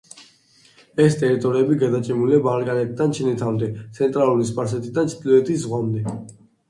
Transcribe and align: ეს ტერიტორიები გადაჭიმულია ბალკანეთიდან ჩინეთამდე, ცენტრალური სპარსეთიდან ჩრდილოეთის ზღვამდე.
ეს 1.03 1.17
ტერიტორიები 1.23 1.75
გადაჭიმულია 1.83 2.39
ბალკანეთიდან 2.47 3.13
ჩინეთამდე, 3.19 3.69
ცენტრალური 3.99 4.49
სპარსეთიდან 4.53 5.13
ჩრდილოეთის 5.13 5.63
ზღვამდე. 5.67 6.03